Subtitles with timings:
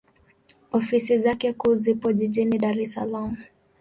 [0.71, 3.33] Ofisi zake kuu zipo Jijini Dar es Salaam.